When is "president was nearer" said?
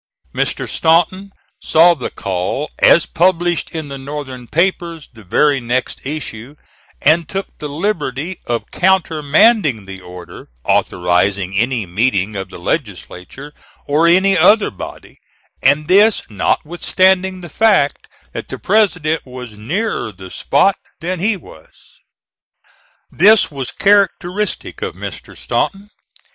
18.57-20.11